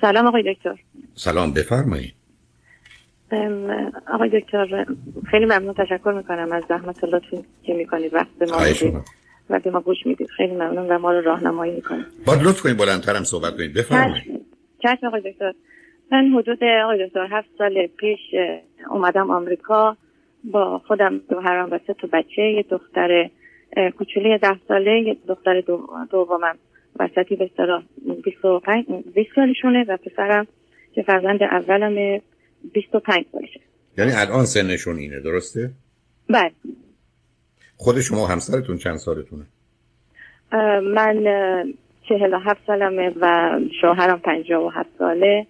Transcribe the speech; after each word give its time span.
سلام 0.00 0.26
آقای 0.26 0.54
دکتر. 0.54 0.78
سلام 1.14 1.52
بفرمایید. 1.52 2.14
آقای 4.12 4.40
دکتر 4.40 4.86
خیلی 5.30 5.44
ممنون 5.44 5.74
تشکر 5.74 6.12
می‌کنم 6.16 6.52
از 6.52 6.64
زحمت 6.68 7.04
لطفی 7.04 7.44
که 7.62 7.74
می‌کنید 7.74 8.14
وقت 8.14 8.28
به 8.38 8.46
ما 8.46 8.58
و 9.50 9.60
به 9.60 9.70
ما 9.70 9.80
گوش 9.80 10.06
می‌دید. 10.06 10.28
خیلی 10.30 10.54
ممنون 10.54 10.88
و 10.88 10.98
ما 10.98 11.12
رو 11.12 11.20
راهنمایی 11.20 11.74
می‌کنید. 11.74 12.06
با 12.26 12.34
لطف 12.34 12.62
کنید 12.62 12.76
بلندترم 12.76 13.24
صحبت 13.24 13.56
کنید. 13.56 13.74
بفرمایید. 13.74 14.46
چشم 14.82 15.06
آقای 15.06 15.32
دکتر. 15.32 15.52
من 16.12 16.32
حدود 16.38 16.64
آقای 16.64 17.06
دکتر 17.06 17.28
هفت 17.30 17.48
سال 17.58 17.86
پیش 17.86 18.20
اومدم 18.90 19.30
آمریکا 19.30 19.96
با 20.44 20.78
خودم 20.86 21.18
دو 21.30 21.40
هرام 21.40 21.72
و 21.72 21.78
سه 21.86 21.94
تا 21.94 22.08
بچه 22.12 22.42
یه 22.42 22.64
دختر 22.70 23.30
کوچولی 23.98 24.38
ده 24.38 24.56
ساله 24.68 25.00
یه 25.00 25.16
دختر 25.28 25.62
دومم. 26.10 26.58
وسطی 27.00 27.36
به 27.36 27.44
اصطلاح 27.44 27.82
20 29.14 29.28
سالشونه 29.34 29.84
و 29.88 29.96
پسرم 29.96 30.46
که 30.94 31.02
فرزند 31.02 31.42
اولم 31.42 32.20
25 32.72 33.24
سالشه 33.32 33.60
یعنی 33.98 34.12
الان 34.12 34.44
سنشون 34.44 34.96
اینه 34.96 35.20
درسته؟ 35.20 35.70
بله 36.28 36.52
خود 37.76 38.00
شما 38.00 38.26
همسرتون 38.26 38.76
چند 38.76 38.96
سالتونه؟ 38.96 39.46
من 40.82 41.24
چهل 42.08 42.34
و 42.34 42.38
هفت 42.38 42.60
سالمه 42.66 43.12
و 43.20 43.58
شوهرم 43.80 44.18
پنجاه 44.18 44.64
و 44.64 44.68
هفت 44.68 44.90
ساله 44.98 45.46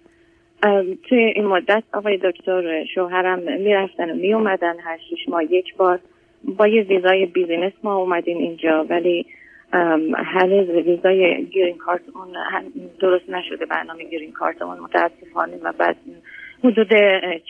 توی 1.09 1.19
این 1.35 1.45
مدت 1.45 1.83
آقای 1.93 2.19
دکتر 2.23 2.85
شوهرم 2.95 3.39
می‌رفتن 3.39 4.09
و 4.09 4.13
میومدن 4.13 4.79
هر 4.79 4.97
شیش 5.09 5.29
ماه 5.29 5.43
یک 5.43 5.75
بار 5.77 5.99
با 6.43 6.67
یه 6.67 6.81
ویزای 6.81 7.25
بیزینس 7.25 7.73
ما 7.83 7.95
اومدیم 7.95 8.37
اینجا 8.37 8.85
ولی 8.89 9.25
هر 10.15 10.47
ویزای 10.85 11.45
گرین 11.45 11.77
کارت 11.77 12.01
اون 12.15 12.27
درست 12.99 13.29
نشده 13.29 13.65
برنامه 13.65 14.03
گرین 14.03 14.31
کارت 14.31 14.61
اون 14.61 14.79
متاسفانه 14.79 15.57
و 15.63 15.71
بعد 15.77 15.95
حدود 16.63 16.89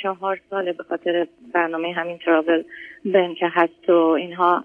چهار 0.01 0.39
سال 0.49 0.71
به 0.71 0.83
خاطر 0.83 1.27
برنامه 1.53 1.93
همین 1.93 2.17
تراول 2.17 2.63
بن 3.05 3.33
که 3.33 3.47
هست 3.51 3.89
و 3.89 3.93
اینها 3.93 4.63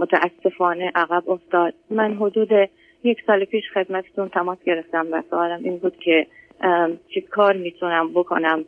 متاسفانه 0.00 0.92
عقب 0.94 1.30
افتاد. 1.30 1.74
من 1.90 2.14
حدود 2.14 2.70
یک 3.04 3.18
سال 3.26 3.44
پیش 3.44 3.64
خدمتتون 3.74 4.28
تماس 4.28 4.58
گرفتم 4.64 5.06
و 5.12 5.22
سوالم 5.30 5.60
این 5.64 5.78
بود 5.78 5.96
که 5.96 6.26
چی 7.14 7.20
کار 7.20 7.56
می‌تونم 7.56 8.12
بکنم؟ 8.12 8.64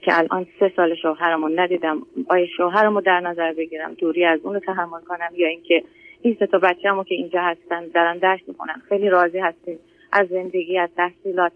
که 0.00 0.18
الان 0.18 0.46
سه 0.60 0.72
سال 0.76 0.94
شوهرمو 0.94 1.48
ندیدم. 1.48 2.02
آیا 2.28 2.46
شوهرمو 2.56 3.00
در 3.00 3.20
نظر 3.20 3.52
بگیرم؟ 3.52 3.94
دوری 3.94 4.24
از 4.24 4.40
اون 4.42 4.58
تحمل 4.58 5.00
کنم 5.00 5.30
یا 5.36 5.48
اینکه 5.48 5.82
این 6.22 6.36
سه 6.38 6.46
تا 6.46 6.58
بچه‌مو 6.58 7.04
که 7.04 7.14
اینجا 7.14 7.40
هستن 7.42 7.86
دارن 7.94 8.18
درس 8.18 8.40
می‌کنن 8.48 8.82
خیلی 8.88 9.08
راضی 9.08 9.38
هستیم 9.38 9.78
از 10.12 10.28
زندگی 10.28 10.78
از 10.78 10.88
تحصیلات 10.96 11.52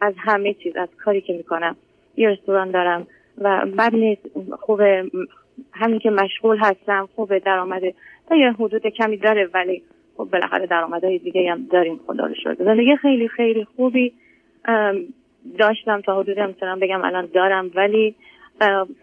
از 0.00 0.14
همه 0.18 0.54
چیز 0.54 0.76
از 0.76 0.88
کاری 1.04 1.20
که 1.20 1.32
می‌کنم. 1.32 1.76
یه 2.16 2.28
رستوران 2.28 2.70
دارم 2.70 3.06
و 3.38 3.66
بعد 3.76 3.94
نیست 3.94 4.22
خوب 4.60 4.80
همین 5.72 5.98
که 5.98 6.10
مشغول 6.10 6.58
هستم 6.58 7.08
خوب 7.14 7.38
درآمده 7.38 7.94
تا 8.28 8.36
یه 8.36 8.52
حدود 8.52 8.86
کمی 8.86 9.16
داره 9.16 9.50
ولی 9.54 9.82
خب 10.16 10.28
بالاخره 10.32 10.66
درآمدهای 10.66 11.18
دیگه 11.18 11.50
هم 11.50 11.66
داریم 11.72 12.00
خدا 12.06 12.26
رو 12.26 12.34
شده 12.34 12.64
زندگی 12.64 12.96
خیلی 12.96 13.28
خیلی 13.28 13.64
خوبی. 13.64 14.12
داشتم 15.58 16.00
تا 16.00 16.20
حدودی 16.20 16.42
می‌تونم 16.46 16.80
بگم 16.80 17.04
الان 17.04 17.28
دارم 17.34 17.70
ولی 17.74 18.14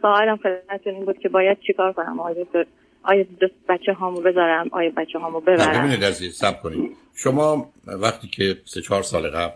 سوالم 0.02 0.38
خدمتتون 0.38 0.94
این 0.94 1.06
بود 1.06 1.18
که 1.18 1.30
باید 1.30 1.60
چیکار 1.60 1.94
کنم؟ 1.94 2.20
آیا 2.20 2.46
آیا 3.04 3.26
بچه 3.70 3.94
هامو 3.94 4.22
بذارم؟ 4.22 4.70
آیا 4.72 4.92
بچه 4.98 5.20
هامو 5.20 5.40
ببرم؟ 5.40 5.80
ببینید 5.80 6.04
عزیز 6.06 6.36
سب 6.36 6.62
کنید. 6.62 6.92
شما 7.16 7.74
وقتی 7.88 8.28
که 8.28 8.58
سه 8.66 8.82
چهار 8.82 9.04
سال 9.04 9.30
قبل 9.30 9.54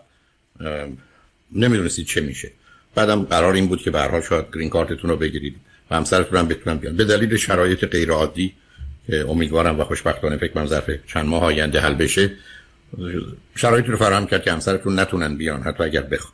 نمی‌دونستید 1.52 2.06
چه 2.06 2.20
میشه. 2.20 2.50
بعدم 2.94 3.22
قرار 3.22 3.54
این 3.54 3.66
بود 3.66 3.82
که 3.82 3.90
به 3.90 4.22
شاید 4.28 4.44
گرین 4.54 4.70
کارتتون 4.70 5.10
رو 5.10 5.16
بگیرید 5.16 5.56
و 5.90 5.96
همسرتون 5.96 6.38
هم 6.38 6.48
بتونن 6.48 6.76
بیان. 6.76 6.96
به 6.96 7.04
دلیل 7.04 7.36
شرایط 7.36 7.84
غیر 7.84 8.10
عادی 8.10 8.54
که 9.06 9.24
امیدوارم 9.28 9.80
و 9.80 9.84
خوشبختانه 9.84 10.36
فکر 10.36 10.52
من 10.58 10.66
ظرف 10.66 10.90
چند 11.06 11.26
ماه 11.26 11.44
آینده 11.44 11.80
حل 11.80 11.94
بشه 11.94 12.30
شرایطی 13.56 13.88
رو 13.88 13.96
فراهم 13.96 14.26
کرد 14.26 14.42
که 14.42 14.52
همسرتون 14.52 14.98
نتونن 14.98 15.36
بیان 15.36 15.62
حتی 15.62 15.84
اگر 15.84 16.02
بخوان 16.02 16.32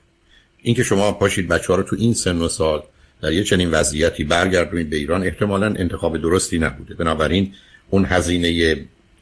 اینکه 0.63 0.83
شما 0.83 1.13
پاشید 1.13 1.49
بچه 1.49 1.67
ها 1.67 1.75
رو 1.75 1.83
تو 1.83 1.97
این 1.99 2.15
سن 2.15 2.39
و 2.39 2.49
سال 2.49 2.83
در 3.25 3.33
یه 3.33 3.45
چنین 3.45 3.71
وضعیتی 3.71 4.25
برگردونید 4.25 4.91
به 4.91 4.97
ایران 4.97 5.23
احتمالا 5.23 5.67
انتخاب 5.67 6.19
درستی 6.19 6.59
نبوده. 6.59 6.95
بنابراین 6.95 7.53
اون 7.91 8.05
هزینه 8.05 8.77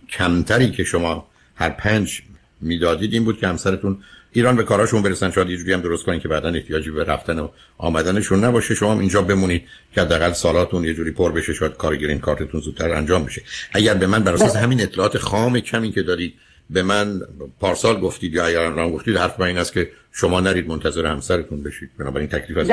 کمتری 0.09 0.71
که 0.71 0.85
شما 0.85 1.27
هر 1.55 1.71
پنج 1.71 2.23
می‌دادید 2.61 3.13
این 3.15 3.25
بود 3.25 3.39
که 3.39 3.49
همسرتون 3.49 3.99
ایران 4.33 4.57
به 4.57 4.63
کاراشون 4.63 5.03
برسن. 5.03 5.31
شاید 5.31 5.51
یه 5.51 5.57
جوری 5.57 5.73
هم 5.73 5.81
درست 5.81 6.05
کنین 6.05 6.21
که 6.21 6.29
بعدا 6.29 6.49
احتیاجی 6.49 6.91
به 6.91 7.05
رفتن 7.05 7.39
و 7.39 7.49
آمدنشون 7.79 8.45
نباشه. 8.45 8.75
شما 8.75 9.01
اینجا 9.01 9.23
بمونید 9.23 9.63
که 9.95 10.01
حداقل 10.01 10.33
سالاتون 10.33 10.85
یه 10.85 10.95
جوری 10.95 11.11
پر 11.11 11.33
بشه 11.33 11.53
شاید 11.53 11.73
کار 11.73 11.97
گرین 11.97 12.19
کارتتون 12.19 12.61
زودتر 12.61 12.91
انجام 12.91 13.25
بشه. 13.25 13.43
اگر 13.73 13.95
به 13.95 14.07
من 14.07 14.25
بر 14.25 14.35
اساس 14.35 14.57
همین 14.57 14.81
اطلاعات 14.81 15.19
خام 15.19 15.61
کمی 15.61 15.93
که 15.93 16.03
دارید 16.03 16.35
به 16.71 16.83
من 16.83 17.21
پارسال 17.61 18.01
گفتید 18.01 18.35
یا 18.35 18.47
اگر 18.47 18.61
الان 18.61 18.91
گفتید 18.91 19.17
حرف 19.17 19.41
این 19.41 19.59
است 19.59 19.73
که 19.73 19.89
شما 20.13 20.41
نرید 20.41 20.69
منتظر 20.69 21.07
همسرتون 21.07 21.63
بشید. 21.63 21.91
بنابراین 21.99 22.29
تکلیف 22.29 22.59
از 22.59 22.71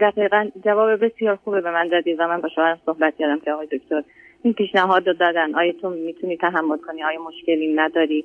دقیقاً 0.00 0.48
جواب 0.64 1.04
بسیار 1.04 1.36
خوبه 1.36 1.60
به 1.60 1.70
من 1.70 1.88
دادید 1.88 2.20
و 2.20 2.28
من 2.28 2.40
با 2.40 2.48
شوهرم 2.54 2.78
صحبت 2.86 3.14
کردم 3.18 3.40
که 3.40 3.52
آقای 3.52 3.66
دکتر 3.66 4.02
این 4.42 4.54
پیشنهاد 4.54 5.06
رو 5.06 5.14
دادن. 5.14 5.54
آیا 5.54 5.72
تو 5.82 5.90
می‌تونی 5.90 6.36
تحمل 6.36 6.76
کنی؟ 6.76 7.04
آیا 7.04 7.18
مشکلی 7.22 7.74
نداری؟ 7.74 8.24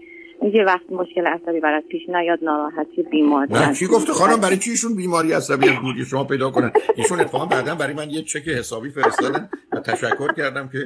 یه 0.54 0.64
وقت 0.64 0.92
مشکل 0.92 1.28
عصبی 1.28 1.60
برات 1.60 1.84
پیش 1.84 2.10
نیاد 2.10 2.40
ناراحتی 2.42 3.04
بیماری 3.12 3.54
نه 3.54 3.74
چی 3.74 3.88
گفته؟ 3.88 4.14
خانم 4.14 4.42
برای 4.42 4.58
چی 4.58 4.72
ایشون 4.72 4.96
بیماری 4.96 5.34
عصبی 5.34 5.68
بودی 5.82 6.06
شما 6.06 6.24
پیدا 6.24 6.52
کنن؟ 6.52 6.72
ایشون 6.96 7.20
اتفاقا 7.20 7.46
بعدا 7.46 7.76
برای 7.76 7.94
من 7.94 8.10
یه 8.10 8.22
چک 8.22 8.48
حسابی 8.48 8.90
فرستادن 8.90 9.50
و 9.72 9.80
تشکر 9.80 10.34
کردم 10.34 10.70
که 10.72 10.80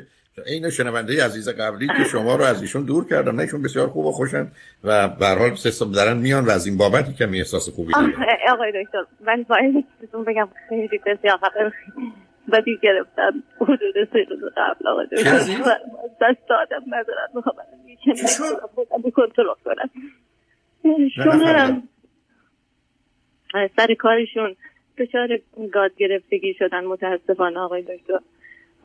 این 0.45 0.69
شنونده 0.69 1.25
عزیز 1.25 1.50
قبلی 1.50 1.88
که 1.88 2.03
شما 2.11 2.35
رو 2.35 2.44
از 2.44 2.61
ایشون 2.61 2.85
دور 2.85 3.07
کردم 3.09 3.35
نه 3.35 3.41
ایشون 3.41 3.61
بسیار 3.61 3.88
خوب 3.88 4.05
و 4.05 4.11
خوشن 4.11 4.47
و 4.83 5.07
به 5.07 5.25
هر 5.25 5.38
حال 5.38 5.55
سیستم 5.55 5.91
دارن 5.91 6.17
میان 6.17 6.45
و 6.45 6.50
از 6.50 6.67
این 6.67 6.77
بابتی 6.77 7.13
که 7.13 7.25
می 7.25 7.38
احساس 7.38 7.69
خوبی 7.69 7.94
دارن 7.94 8.13
آقای 8.51 8.83
دکتر 8.83 9.05
من 9.25 9.45
باید 9.50 9.85
بگم 10.27 10.50
خیلی 10.69 11.00
بسیار 11.05 11.39
بدی 12.51 12.79
گرفتم. 12.83 13.44
حدود 13.61 14.09
سه 14.13 14.25
روز 14.29 14.53
قبل 14.57 14.88
آقای 14.88 15.05
دکتر. 15.05 15.38
دست 16.22 16.47
دادم 16.50 16.83
مذارت 16.88 17.35
می‌خوام. 17.35 17.56
کنترل 19.16 19.53
کنم. 19.66 19.89
شوهرم. 21.16 21.83
سر 23.77 23.94
کارشون 24.00 24.56
دچار 24.97 25.39
گاز 25.73 25.91
گرفتگی 25.97 26.53
شدن 26.59 26.85
متاسفانه 26.85 27.59
آقای 27.59 27.81
دکتر. 27.81 28.19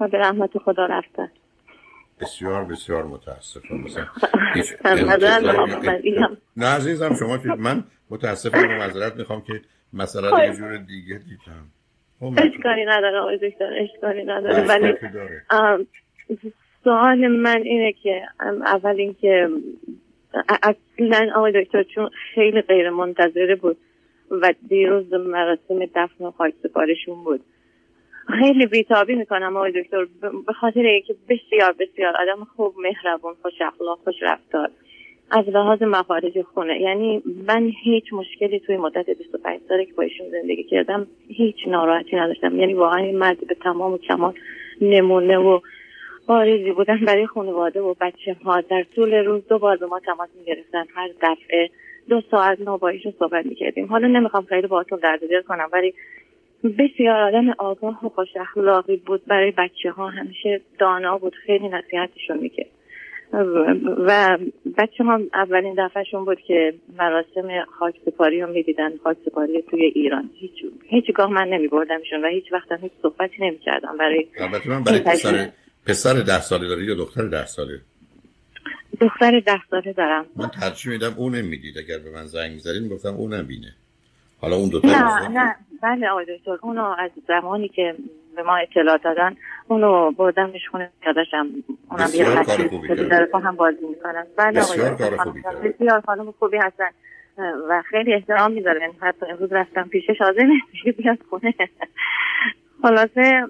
و 0.00 0.08
به 0.08 0.18
رحمت 0.18 0.58
خدا 0.58 0.86
رفتن 0.86 1.30
بسیار 2.20 2.64
بسیار 2.64 3.04
متاسفم. 3.04 3.84
نه 6.56 6.66
عزیزم 6.66 7.14
شما 7.14 7.38
که 7.38 7.48
من 7.48 7.84
متاسفم 8.10 8.58
و 8.58 8.66
معذرت 8.66 9.16
می‌خوام 9.16 9.40
که 9.40 9.60
مسئله 9.92 10.46
یه 10.46 10.54
جور 10.54 10.76
دیگه 10.76 11.18
دیدم. 11.18 11.66
خب، 12.20 12.32
اشکالی 12.36 12.84
نداره 12.84 13.18
آقای 13.18 13.50
دکتر 13.50 13.72
اشکالی 13.78 14.24
نداره. 14.24 14.66
ولی 14.66 14.94
سوال 16.84 17.26
من 17.26 17.62
اینه 17.62 17.92
که 17.92 18.22
اول 18.40 18.96
اینکه 18.96 19.48
اصلا 20.62 21.30
آقای 21.34 21.64
دکتر 21.64 21.82
چون 21.82 22.10
خیلی 22.34 22.60
غیر 22.60 22.90
منتظره 22.90 23.54
بود 23.54 23.76
و 24.30 24.54
دیروز 24.68 25.12
مراسم 25.12 25.86
دفن 25.94 26.24
و 26.24 26.30
خاک 26.30 26.54
سپارشون 26.62 27.24
بود. 27.24 27.40
خیلی 28.28 28.66
بیتابی 28.66 29.14
می‌کنم 29.14 29.56
آقای 29.56 29.72
دکتر. 29.72 30.06
به 30.46 30.52
خاطر 30.52 30.80
اینکه 30.80 31.14
بسیار 31.28 31.72
بسیار 31.72 32.16
آدم 32.16 32.44
خوب 32.56 32.74
مهربون 32.78 33.34
خوش 33.42 33.60
اخلاق 33.60 33.98
خوش 34.04 34.14
رفتار. 34.22 34.70
از 35.30 35.48
لحاظ 35.48 35.82
مخارج 35.82 36.42
خونه. 36.42 36.80
یعنی 36.80 37.22
من 37.46 37.72
هیچ 37.82 38.12
مشکلی 38.12 38.60
توی 38.60 38.76
مدت 38.76 39.10
25 39.10 39.60
ساله 39.68 39.84
که 39.84 39.92
با 39.92 40.02
ایشون 40.02 40.26
زندگی 40.30 40.64
کردم 40.64 41.06
هیچ 41.28 41.56
ناراحتی 41.66 42.16
نداشتم. 42.16 42.58
یعنی 42.58 42.74
واقعا 42.74 42.98
این 42.98 43.18
مرد 43.18 43.46
به 43.46 43.54
تمام 43.54 43.92
و 43.92 43.98
کمال 43.98 44.34
نمونه 44.80 45.38
و 45.38 45.60
بارزی 46.26 46.72
بودن 46.72 46.98
برای 47.06 47.26
خانواده 47.26 47.80
و 47.80 47.94
بچه 48.00 48.36
ها. 48.44 48.60
در 48.60 48.84
طول 48.94 49.14
روز 49.14 49.48
دو 49.48 49.58
بار 49.58 49.76
به 49.76 49.86
ما 49.86 50.00
تماس 50.00 50.28
می‌گرفتن. 50.38 50.84
هر 50.94 51.08
دفعه 51.22 51.70
دو 52.08 52.22
ساعت 52.30 52.60
ما 52.60 52.76
با 52.76 52.88
ایشون 52.88 53.12
صحبت 53.18 53.46
می‌کردیم. 53.46 53.86
حالا 53.86 54.08
نمی‌خوام 54.08 54.44
خیلی 54.44 54.66
باهاتون 54.66 54.98
درد 54.98 55.20
دل 55.30 55.42
کنم 55.42 55.68
ولی 55.72 55.94
بسیار 56.68 57.20
آدم 57.20 57.50
آگاه 57.58 58.06
و 58.06 58.08
خوش 58.08 58.28
اخلاقی 58.40 58.96
بود. 58.96 59.24
برای 59.26 59.50
بچه 59.50 59.90
ها 59.90 60.08
همیشه 60.08 60.60
دانا 60.78 61.18
بود. 61.18 61.34
خیلی 61.46 61.68
نصیحتشون 61.68 62.38
می‌کرد. 62.38 62.66
و 63.98 64.38
بچه 64.78 65.04
ها 65.04 65.20
اولین 65.34 65.74
دفعهشون 65.78 66.24
بود 66.24 66.40
که 66.40 66.74
مراسم 66.98 67.64
خاک 67.78 67.94
سپاری 68.06 68.40
رو 68.40 68.52
می‌دیدن. 68.52 68.96
خاک 69.04 69.16
سپاری 69.26 69.62
توی 69.62 69.84
ایران. 69.84 70.30
هیچ 70.34 70.64
هیچگاه 70.88 71.30
من 71.30 71.48
نمی 71.48 71.68
بردمشون 71.68 72.24
و 72.24 72.28
هیچ 72.28 72.52
وقت 72.52 72.72
هیچ 72.82 72.92
صحبتی 73.02 73.36
نمی 73.40 73.58
کردم 73.58 73.96
برای 73.98 74.26
البته 74.38 74.70
من 74.70 74.84
برای 74.84 74.98
پسر 74.98 75.48
پسر 75.86 76.12
ده 76.20 76.40
ساله 76.40 76.68
داری 76.68 76.84
یا 76.84 76.94
دختر 76.94 77.22
ده 77.26 77.46
ساله؟ 77.46 77.80
دختر 79.00 79.40
ده 79.40 79.60
ساله 79.70 79.92
دارم. 79.92 80.26
من 80.36 80.48
ترجیح 80.48 80.92
میدم 80.92 81.14
اون 81.16 81.34
نمی‌دید 81.34 81.78
اگر 81.78 81.98
به 81.98 82.10
من 82.10 82.26
زنگ 82.26 82.52
می‌زدین 82.52 82.88
گفتم 82.88 83.14
اون 83.14 83.34
نبینه 83.34 83.74
حالا 84.40 84.56
اون 84.56 84.68
دو 84.68 84.80
نه 84.84 85.28
نه. 85.28 85.56
بله 85.84 86.08
آقای 86.08 86.26
دکتر 86.38 86.58
اونو 86.62 86.94
از 86.98 87.10
زمانی 87.28 87.68
که 87.68 87.94
به 88.36 88.42
ما 88.42 88.56
اطلاع 88.56 88.98
دادن 88.98 89.36
اونو 89.68 90.10
بردمش 90.10 90.68
خونه 90.70 90.90
داداشم 91.06 91.46
اونم 91.90 92.08
یه 92.14 93.04
داره 93.08 93.26
با 93.26 93.38
هم 93.38 93.56
بازی 93.56 93.86
می‌کنن. 93.88 94.26
بله 94.36 94.60
آقای 94.60 94.90
دکتر 94.90 95.10
بسیار 95.64 96.00
خانم 96.00 96.34
خوبی 96.38 96.56
هستن. 96.56 96.88
و 97.68 97.82
خیلی 97.90 98.14
احترام 98.14 98.52
می‌ذارن 98.52 98.90
حتی 99.00 99.26
امروز 99.26 99.52
رفتم 99.52 99.88
پیشش 99.88 100.18
حاضر 100.20 100.42
بیاد 100.98 101.18
خونه. 101.30 101.54
خلاصه 102.82 103.42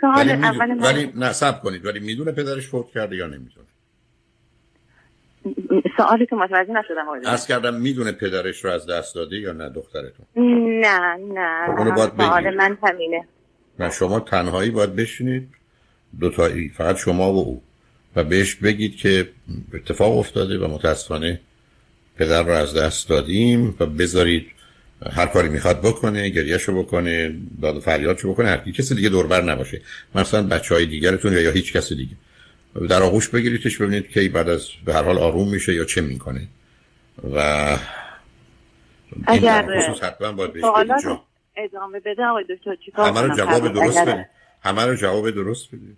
سوال 0.00 0.30
اول 0.30 0.78
ولی 0.80 1.12
نه 1.16 1.32
سب 1.32 1.62
کنید. 1.62 1.86
ولی 1.86 2.00
می‌دونه 2.00 2.32
پدرش 2.32 2.68
فوت 2.68 2.86
کرده 2.90 3.16
یا 3.16 3.26
نمی‌دونه. 3.26 3.66
سوالی 5.96 6.26
که 6.26 6.36
متوجه 6.36 6.72
نشدم 6.72 7.08
آقای 7.08 7.20
از 7.26 7.46
کردم 7.46 7.74
می‌دونه 7.74 8.12
پدرش 8.12 8.64
رو 8.64 8.70
از 8.70 8.86
دست 8.86 9.14
داده 9.14 9.36
یا 9.36 9.52
نه 9.52 9.68
دخترتون؟ 9.68 10.26
نه 10.36 11.16
نه 11.34 11.66
خب 11.66 11.78
اونو 11.78 11.90
باید 11.90 12.10
سوال 12.16 12.54
من 12.54 12.78
همینه. 12.82 13.24
نه 13.78 13.90
شما 13.90 14.20
تنهایی 14.20 14.70
باید 14.70 14.96
بشینید. 14.96 15.48
دوتایی 16.20 16.68
فقط 16.68 16.96
شما 16.96 17.32
و 17.32 17.36
او. 17.36 17.62
و 18.16 18.24
بهش 18.24 18.54
بگید 18.54 18.96
که 18.96 19.28
اتفاق 19.74 20.18
افتاده 20.18 20.58
و 20.58 20.68
متاسفانه 20.68 21.40
پدر 22.16 22.42
رو 22.42 22.52
از 22.52 22.76
دست 22.76 23.08
دادیم 23.08 23.76
و 23.80 23.86
بذارید 23.86 24.46
هر 25.12 25.26
کاری 25.26 25.48
می‌خواد 25.48 25.80
بکنه 25.80 26.28
گریهشو 26.28 26.82
بکنه 26.82 27.34
داد 27.62 27.76
و 27.76 27.80
فریادشو 27.80 28.32
بکنه 28.32 28.48
هر 28.48 28.56
کسی 28.56 28.94
دیگه 28.94 29.08
دوربر 29.08 29.42
نباشه. 29.42 29.80
مثلا 30.14 30.42
بچه 30.42 30.74
های 30.74 30.86
دیگرتون 30.86 31.32
یا, 31.32 31.40
یا 31.40 31.50
هیچ 31.50 31.72
کسی 31.72 31.96
دیگه. 31.96 32.12
در 32.86 33.02
آغوش 33.02 33.28
بگیریدش 33.28 33.78
ببینید 33.78 34.08
که 34.08 34.28
بعد 34.28 34.48
از 34.48 34.68
به 34.84 34.94
هر 34.94 35.02
حال 35.02 35.18
آروم 35.18 35.48
میشه 35.48 35.74
یا 35.74 35.84
چه 35.84 36.00
می‌کنه. 36.00 36.40
و 37.34 37.38
اگر 39.26 39.62
حتما 40.02 40.32
باید 40.32 40.52
بهش 40.52 40.64
ادامه 41.56 42.00
بده 42.00 42.24
آقای 42.24 42.44
دکتر 42.44 42.74
چیکار 42.74 43.08
همه 43.08 43.22
رو 43.22 43.36
جواب 43.36 43.72
درست 43.72 44.08
بدید. 44.08 44.26
همه 44.62 44.86
رو 44.86 44.94
جواب 44.94 45.30
درست 45.30 45.68
بدید. 45.68 45.96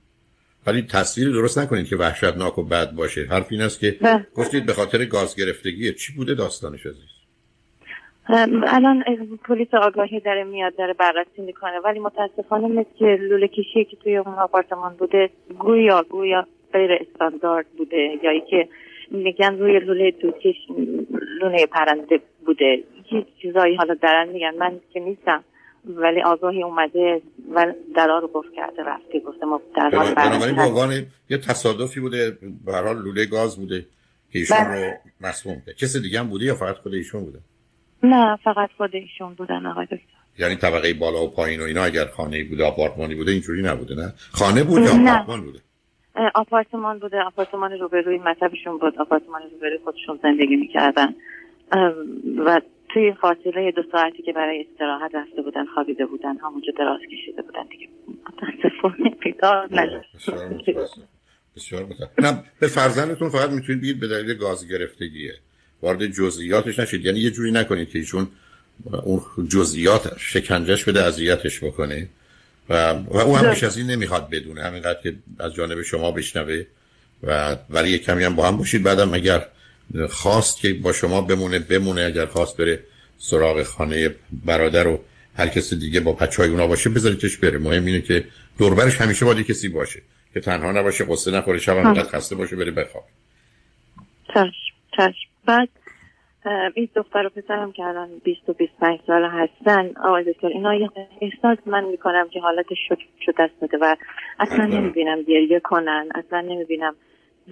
ولی 0.66 0.82
تصویر 0.82 1.30
درست 1.30 1.58
نکنید 1.58 1.88
که 1.88 1.96
وحشتناک 1.96 2.58
و 2.58 2.62
بد 2.62 2.90
باشه. 2.92 3.26
حرف 3.30 3.46
این 3.50 3.62
است 3.62 3.80
که 3.80 3.98
گفتید 4.34 4.66
به 4.66 4.72
خاطر 4.72 5.04
گاز 5.04 5.36
گرفتگی 5.36 5.92
چی 5.92 6.12
بوده 6.12 6.34
داستانش 6.34 6.86
عزیز؟ 6.86 7.10
الان 8.66 9.04
پلیس 9.44 9.74
آگاهی 9.74 10.20
داره 10.20 10.44
میاد 10.44 10.76
داره 10.76 10.92
بررسی 10.92 11.42
می‌کنه 11.42 11.80
ولی 11.84 11.98
متاسفانه 11.98 12.68
مثل 12.68 13.04
لوله 13.04 13.48
کشی 13.48 13.84
که 13.84 13.96
توی 13.96 14.16
اون 14.16 14.34
آپارتمان 14.34 14.94
بوده 14.94 15.30
گویا 15.58 16.04
گویا 16.10 16.46
غیر 16.72 16.90
استاندارد 16.92 17.66
بوده 17.78 18.18
یا 18.22 18.30
که 18.50 18.68
میگن 19.10 19.58
روی 19.58 19.80
لوله 19.80 20.10
دوکش 20.10 20.56
لونه 21.40 21.66
پرنده 21.66 22.20
بوده. 22.46 22.84
هیچ 23.04 23.26
چیزایی 23.42 23.76
حالا 23.76 23.94
دارن 23.94 24.28
میگن. 24.28 24.54
من 24.58 24.80
که 24.92 25.00
نیستم 25.00 25.44
ولی 25.84 26.22
آگاهی 26.22 26.62
اومده 26.62 27.22
و 27.54 27.72
درا 27.96 28.18
رو 28.18 28.28
گفت 28.28 28.48
کرده 28.56 28.82
رفته 28.82 29.20
گفته 29.20 29.46
ما 29.46 29.60
در 29.76 29.90
حال 29.90 30.14
بنابراین 30.14 31.06
یه 31.30 31.38
تصادفی 31.38 32.00
بوده. 32.00 32.38
به 32.66 32.72
هر 32.72 32.82
حال 32.82 33.02
لوله 33.02 33.26
گاز 33.26 33.56
بوده 33.56 33.86
که 34.32 34.38
ایشون 34.38 34.58
بله. 34.58 34.90
رو 34.90 34.92
مسموم 35.20 35.62
کرد. 35.66 35.76
کسی 35.76 36.00
دیگه 36.00 36.20
هم 36.20 36.28
بوده 36.28 36.44
یا 36.44 36.54
فقط 36.54 36.76
خود 36.76 36.94
ایشون 36.94 37.24
بوده؟ 37.24 37.38
نه 38.02 38.38
فقط 38.44 38.70
خود 38.76 38.90
ایشون 38.96 39.34
بودن 39.34 39.66
آقای 39.66 39.84
دکتر. 39.84 40.20
یعنی 40.38 40.56
طبقه 40.56 40.94
بالا 40.94 41.24
و 41.24 41.30
پایین 41.30 41.60
و 41.60 41.64
اینا 41.64 41.82
اگر 41.82 42.04
خانه 42.04 42.44
بوده 42.44 42.64
آپارتمانی 42.64 43.14
بوده 43.14 43.32
اینجوری 43.32 43.62
نبوده 43.62 43.94
نه؟ 43.94 44.14
خانه 44.32 44.64
بود 44.64 44.82
یا 44.82 44.90
آپارتمان 44.90 45.40
بوده؟ 45.44 45.58
آپارتمان 46.34 46.98
بوده 46.98 47.22
آپارتمان 47.22 47.72
روبروی 47.72 48.18
مطبشون 48.18 48.78
بود 48.78 48.98
آپارتمان 48.98 49.42
روبروی 49.52 49.78
خودشون 49.84 50.20
زندگی 50.22 50.56
می‌کردن. 50.56 51.14
و 52.46 52.60
توی 52.88 53.12
فاصله 53.20 53.72
دو 53.76 53.82
ساعتی 53.92 54.22
که 54.22 54.32
برای 54.32 54.66
استراحت 54.70 55.14
رفته 55.14 55.42
بودن 55.42 55.66
خوابیده 55.66 56.06
بودن 56.06 56.36
همونجا 56.36 56.72
دراز 56.78 57.00
کشیده 57.00 57.42
بودن 57.42 57.62
دیگه. 57.70 57.88
متاسفانه 58.08 59.10
پیدا 59.10 59.66
بسیار 61.56 61.86
نه 62.18 62.42
به 62.60 62.66
فرزندتون 62.66 63.28
فقط 63.28 63.50
می‌تونید 63.50 63.82
بگید 63.82 64.00
به 64.00 64.08
دلیل 64.08 64.34
گاز 64.34 64.68
گرفتگیه 64.68 65.34
وارد 65.82 66.06
جزئیاتش 66.06 66.78
نشید. 66.78 67.04
یعنی 67.04 67.18
یه 67.20 67.30
جوری 67.30 67.52
نکنید 67.52 67.90
که 67.90 67.98
ایشون 67.98 68.28
اون 69.04 69.20
جزئیات 69.48 70.18
شکنجش 70.18 70.84
بده 70.84 71.00
اذیتش 71.04 71.64
بکنه. 71.64 72.08
و, 72.68 72.92
و 72.92 73.16
او 73.16 73.36
هم 73.36 73.50
بیش 73.50 73.64
از 73.64 73.76
این 73.76 73.86
نمی‌خواد 73.86 74.30
بدونه 74.30 74.64
همینقدر 74.64 75.00
که 75.02 75.14
از 75.38 75.54
جانب 75.54 75.82
شما 75.82 76.10
بشنوه 76.10 76.64
و 77.22 77.56
ولی 77.70 77.98
کمی 77.98 78.24
هم 78.24 78.36
با 78.36 78.48
هم 78.48 78.56
باشید. 78.56 78.82
بعدم 78.82 79.14
اگر 79.14 79.46
خواست 80.08 80.60
که 80.60 80.74
با 80.74 80.92
شما 80.92 81.20
بمونه 81.20 81.58
بمونه. 81.58 82.02
اگر 82.02 82.26
خواست 82.26 82.56
بره 82.56 82.80
سراغ 83.18 83.62
خانه 83.62 84.14
برادر 84.44 84.86
و 84.86 85.00
هر 85.36 85.48
کسی 85.48 85.76
دیگه 85.76 86.00
با 86.00 86.12
بچه 86.12 86.42
های 86.42 86.50
اونا 86.50 86.66
باشه 86.66 86.90
بذاریدش 86.90 87.36
بره. 87.36 87.58
مهم 87.58 87.84
اینه 87.84 88.00
که 88.00 88.24
دوربرش 88.58 89.00
همیشه 89.00 89.24
باید 89.24 89.46
کسی 89.46 89.68
باشه 89.68 90.02
که 90.34 90.40
تنها 90.40 90.72
نباشه 90.72 91.04
قصه 91.04 91.30
نخوره 91.30 91.58
شب 91.58 91.76
هم 91.76 92.02
خسته 92.02 92.34
باشه 92.34 92.56
بره 92.56 92.70
بخواب 92.70 93.04
چشم 94.28 94.50
چشم. 94.96 95.30
بعد 95.46 95.68
این 96.74 96.88
دختر 96.96 97.26
و 97.26 97.28
پسرم 97.28 97.72
که 97.72 97.82
الان 97.82 98.08
20 98.24 98.48
و 98.48 98.52
25 98.52 99.00
سال 99.06 99.24
هستن. 99.24 99.90
آقای 100.04 100.32
دکتر 100.32 100.46
اینا 100.46 100.70
احساس 101.20 101.58
من 101.66 101.84
می‌کنم 101.84 102.28
که 102.32 102.40
حالت 102.40 102.66
شد 102.88 102.98
شد 103.26 103.32
دست 103.38 103.52
داده 103.60 103.78
و 103.80 103.96
اصلا 104.38 104.66
نمی‌بینم 104.66 105.22
گریه 105.22 105.60
کنن 105.60 106.08
اصلا 106.14 106.40
نمی‌بینم 106.40 106.94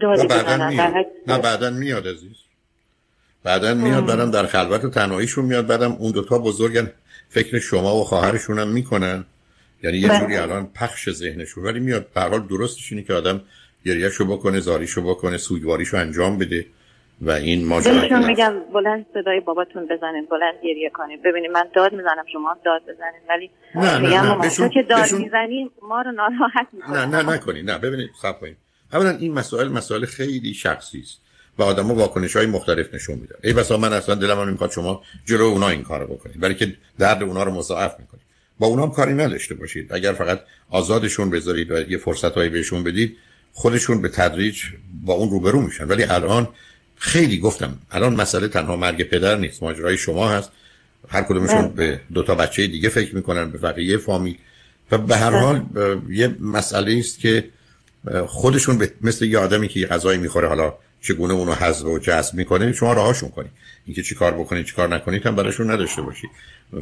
دادی 0.00 0.26
بزنن 0.26 1.05
نه 1.26 1.38
بعدا 1.38 1.70
میاد 1.70 2.08
عزیز. 2.08 2.37
بعدا 3.44 3.75
میاد 3.75 4.06
بعدم 4.06 4.31
در 4.31 4.46
خلوت 4.46 4.94
تنهاییشون 4.94 5.44
میاد. 5.44 5.67
بعدم 5.67 5.93
اون 5.93 6.12
دوتا 6.12 6.38
بزرگن 6.38 6.90
فکر 7.29 7.58
شما 7.58 7.96
و 7.96 8.05
خواهرشون 8.05 8.58
هم 8.58 8.69
می‌کنن. 8.69 9.25
یعنی 9.82 9.99
یه 9.99 10.08
بله. 10.08 10.20
جوری 10.20 10.37
الان 10.37 10.67
پخش 10.75 11.11
ذهنشون. 11.11 11.64
ولی 11.64 11.81
میاد 11.81 12.06
به 12.14 12.20
حال 12.20 12.46
درستش 12.46 12.93
اینه 12.93 13.05
که 13.05 13.14
آدم 13.14 13.40
گریهشو 13.87 14.25
بکنه 14.25 14.61
زاریشو 14.61 15.02
بکنه 15.02 15.37
سوگواریشو 15.38 15.96
انجام 15.96 16.38
بده. 16.38 16.67
و 17.20 17.31
این 17.31 17.65
ماجرا 17.65 18.26
میگم 18.26 18.55
بلند 18.75 19.06
صدای 19.15 19.41
باباتون 19.41 19.85
بزنین 19.85 20.26
بلند 20.31 20.55
گریه 20.62 20.91
کنین. 20.94 21.23
ببینید 21.25 21.50
من 21.50 21.69
داد 21.75 21.93
می‌زنم 21.93 22.25
شما 22.32 22.56
داد 22.65 22.82
بزنین. 22.82 23.20
ولی 23.29 23.50
نه 23.75 23.99
میگم 23.99 24.20
نه, 24.20 24.61
نه. 24.61 24.69
که 24.69 24.82
داد 24.82 25.03
بشون... 25.03 25.23
می‌زنیم 25.23 25.70
ما 25.82 26.03
رو 26.03 26.12
ناراحت 26.12 26.67
نه 26.88 27.06
نه 27.06 27.35
نکنید 27.35 27.70
نه 27.70 27.79
ببینید 27.79 28.11
صبر 28.23 28.38
کنید 28.38 28.56
اولا 28.93 29.11
این 29.11 29.32
مسائل 29.32 29.69
مسائل 29.69 30.05
خیلی 30.05 30.55
شخصی 30.55 31.00
است 31.00 31.20
و 31.59 31.62
آدم‌ها 31.62 31.94
واکنش 31.94 32.37
های 32.37 32.47
مختلف 32.47 32.94
نشون 32.94 33.19
میدن. 33.19 33.37
ای 33.44 33.53
بسا 33.53 33.76
من 33.76 33.93
اصلا 33.93 34.14
دلم 34.14 34.41
نمی‌خواد 34.41 34.71
شما 34.71 35.03
جلو 35.25 35.44
اونا 35.44 35.69
این 35.69 35.82
کارو 35.82 36.06
بکنید. 36.06 36.41
برای 36.41 36.55
که 36.55 36.75
درد 36.99 37.23
اونا 37.23 37.43
رو 37.43 37.52
مضاعف 37.52 38.00
می‌کنید. 38.00 38.23
با 38.59 38.66
اونا 38.66 38.83
هم 38.83 38.90
کاری 38.90 39.14
نداشته 39.14 39.54
باشید. 39.54 39.93
اگر 39.93 40.12
فقط 40.12 40.40
آزادشون 40.71 41.31
بذارید 41.31 41.71
و 41.71 41.90
یه 41.90 41.99
فرصتایی 41.99 42.50
بهشون 42.50 42.85
بدید 42.85 43.16
خودشون 43.52 44.02
به 44.02 44.09
تدریج 44.09 44.62
با 45.04 45.14
اون 45.14 45.31
روبرو 45.31 45.61
میشن. 45.61 45.88
ولی 45.88 46.04
الان 46.04 46.49
خیلی 46.99 47.38
گفتم 47.38 47.78
الان 47.90 48.14
مسئله 48.14 48.49
تنها 48.49 48.76
مرگ 48.76 49.02
پدر 49.02 49.37
نیست 49.37 49.62
ماجرای 49.62 49.97
شما 49.97 50.28
هست. 50.28 50.50
هر 51.09 51.23
کدومشون 51.23 51.69
به 51.69 52.00
دو 52.14 52.23
تا 52.23 52.35
بچه 52.35 52.67
دیگه 52.67 52.88
فکر 52.88 53.14
می‌کنن 53.17 53.50
به 53.50 53.59
بقیه 53.59 53.97
فامیل. 53.97 54.37
و 54.90 54.99
به 54.99 55.17
هر 55.17 55.31
حال 55.31 55.67
یه 56.09 56.37
مسئله 56.40 56.99
است 56.99 57.19
که 57.19 57.45
خودشون 58.26 58.88
مثل 59.00 59.25
یه 59.25 59.38
آدمی 59.38 59.69
که 59.69 59.81
یه 59.81 59.87
غذایی 59.87 60.19
می‌خوره 60.19 60.49
حالا 60.49 60.75
چگونه 61.00 61.35
اونو 61.35 61.52
حذف 61.52 61.85
و 61.85 61.99
جذب 61.99 62.35
می‌کنه 62.35 62.73
شما 62.73 62.93
راهاشون 62.93 63.28
کنید 63.28 63.50
اینکه 63.87 64.02
چی 64.02 64.14
کار 64.14 64.33
بکنید 64.33 64.67
چی 64.67 64.75
کار 64.75 64.95
نکنید 64.95 65.26
هم 65.26 65.37
براشون 65.37 65.71
نداشته 65.71 66.02
باشید 66.02 66.31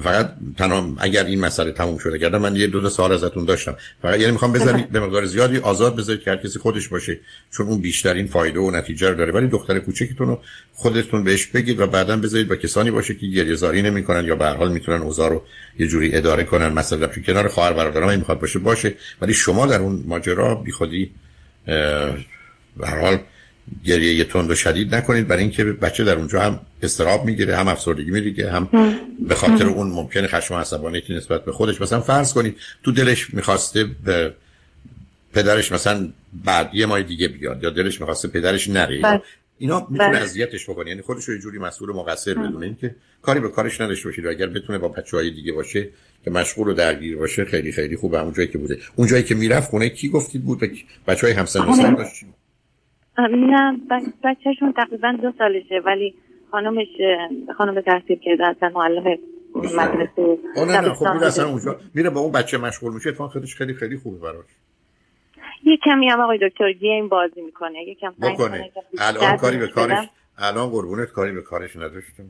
فقط 0.03 0.33
تنها 0.57 0.95
اگر 0.99 1.25
این 1.25 1.41
مسئله 1.41 1.73
تموم 1.73 1.99
شده 1.99 2.19
گردم 2.19 2.39
من 2.39 2.57
یه 2.57 2.67
دو 2.67 2.81
تا 2.81 2.89
سوال 2.89 3.13
ازتون 3.13 3.45
داشتم. 3.45 3.77
فقط 4.03 4.21
یعنی 4.21 4.33
می‌خوام 4.33 4.53
بذارید 4.53 4.91
به 4.91 5.01
مقدار 5.01 5.27
زیادی 5.27 5.59
آزاد 5.59 5.97
بذارید 5.97 6.23
که 6.23 6.31
هر 6.31 6.37
کسی 6.37 6.59
خودش 6.59 6.89
باشه 6.89 7.21
چون 7.51 7.67
اون 7.67 7.81
بیشترین 7.81 8.27
فایده 8.27 8.61
و 8.61 8.71
نتیجه 8.71 9.09
رو 9.09 9.15
داره. 9.15 9.33
ولی 9.33 9.49
دختر 9.49 9.79
کوچکتون 9.79 10.29
رو 10.29 10.41
خودتون 10.75 11.25
بهش 11.25 11.47
بگید 11.47 11.81
و 11.81 11.87
بعدا 11.87 12.17
بذارید 12.17 12.49
با 12.49 12.57
کسانی 12.57 12.91
باشه 12.91 13.15
که 13.15 13.27
گریه 13.27 13.55
زاری 13.55 13.83
نمی‌کنن 13.83 14.25
یا 14.25 14.37
به 14.37 14.45
هر 14.45 14.55
حال 14.55 14.73
می‌تونن 14.73 15.03
اوضاع 15.03 15.31
رو 15.31 15.43
یه 15.79 15.87
جوری 15.87 16.17
اداره 16.17 16.45
کنن. 16.45 16.69
مثلا 16.69 17.07
تو 17.07 17.21
کنار 17.21 17.49
خواهر 17.49 17.73
برادرام 17.73 18.19
می‌خواد 18.19 18.41
باشه 18.41 18.59
باشه. 18.59 18.95
ولی 19.21 19.35
شما 19.35 19.67
در 19.67 19.81
اون 19.81 20.05
ماجرا 20.07 20.55
بیخودی 20.55 21.11
به 22.77 22.87
هر 22.87 23.01
حال 23.01 23.19
گریه 23.85 24.25
تند 24.25 24.51
و 24.51 24.55
شدید 24.55 24.95
نکنید. 24.95 25.29
برای 25.29 25.43
اینکه 25.43 25.65
بچه 25.65 26.05
در 26.05 26.17
اونجا 26.17 26.41
هم 26.41 26.61
استراب 26.83 27.25
می‌گیره 27.25 27.57
هم 27.57 27.69
افسردگی 27.69 28.11
می‌گیره 28.11 28.53
هم 28.53 28.69
به 29.29 29.35
خاطر 29.35 29.67
اون 29.67 29.87
ممکنه 29.87 30.27
خشم 30.27 30.55
و 30.55 30.57
عصبانیتی 30.57 31.15
نسبت 31.15 31.45
به 31.45 31.53
خودش. 31.53 31.81
مثلا 31.81 32.01
فرض 32.01 32.33
کنید 32.33 32.57
تو 32.85 32.93
دلش 32.93 33.35
می‌خواسته 33.35 33.85
به 34.05 34.35
پدرش 35.33 35.73
مثلا 35.73 36.09
بعد 36.45 36.71
یه 36.73 36.87
ماه 36.87 37.03
دیگه 37.03 37.29
بیاد 37.29 37.63
یا 37.63 37.71
دلش 37.71 38.01
می‌خواسته 38.01 38.29
پدرش 38.29 38.69
نره. 38.69 39.01
بله. 39.01 39.23
اینا 39.59 39.87
می‌تونه 39.91 40.11
بله. 40.11 40.19
اذیتش 40.19 40.71
بکنه. 40.71 40.89
یعنی 40.89 41.03
خودش 41.03 41.25
رو 41.25 41.35
یه 41.35 41.41
جوری 41.41 41.59
مسئول 41.59 41.91
و 41.91 41.93
مقصر 41.93 42.35
بدونه 42.35 42.67
اینکه 42.67 42.95
کاری 43.23 43.41
به 43.41 43.49
کارش 43.49 43.81
نداشته 43.81 44.09
باشه. 44.09 44.23
و 44.23 44.29
اگر 44.29 44.47
بتونه 44.47 44.79
با 44.79 44.89
بچهای 44.89 45.31
دیگه 45.31 45.53
باشه 45.53 45.89
که 46.25 46.31
مشغول 46.31 46.69
و 46.69 46.73
درگیر 46.73 47.17
باشه 47.17 47.45
خیلی 47.45 47.73
خیلی 47.73 47.97
خوبه. 47.97 48.21
اون 48.21 48.33
جایی 48.33 48.49
که 48.49 48.59
بوده. 48.59 48.79
اون 48.97 49.09
جایی 49.09 49.23
که 49.23 49.35
می‌رفت 49.35 49.71
خونه 49.71 49.89
کی 49.89 50.09
گفتید 50.09 50.45
بود؟ 50.45 50.71
بچهای 51.07 51.33
همسن 51.33 51.61
و 51.61 51.77
سال 51.77 51.97
داشت 51.97 52.25
نه 53.19 53.81
بچهشون 54.25 54.73
تقریبا 54.73 55.19
دو 55.23 55.33
سالشه 55.39 55.81
ولی 55.85 56.15
خانمش 56.51 56.87
خانم 57.59 57.81
تحصیل 57.81 58.19
کرده 58.19 58.47
اصلا 58.47 58.69
معلم 58.69 59.19
مدرسه 59.55 60.39
نه 60.57 60.81
نه 60.81 60.95
خب 60.95 61.09
میره 61.09 61.27
اصلا 61.27 61.49
اونجا. 61.49 61.77
میره 61.95 62.11
با 62.11 62.21
اون 62.21 62.33
بچه 62.33 62.59
مشغول 62.59 62.95
میشه 62.95 63.09
اتفاقا 63.09 63.31
خیلی 63.33 63.47
خیلی 63.47 63.75
خیلی 63.75 63.97
خوبه 63.97 64.19
براش. 64.19 64.45
یه 65.65 65.77
کمی 65.85 66.11
هم 66.11 66.21
آقای 66.21 66.39
دکتر 66.49 66.73
گیم 66.73 67.09
بازی 67.09 67.43
می‌کنه. 67.43 67.83
یه 67.89 67.95
کم 67.95 68.11
بکنه. 68.23 68.71
الان 68.99 69.37
کاری 69.37 69.59
به 69.59 69.69
کارش 69.69 70.09
الان 70.39 70.71
قربونت 70.71 71.09
کاری 71.09 71.33
به 71.33 71.43
کارش 71.43 71.77
نداشته 71.77 72.25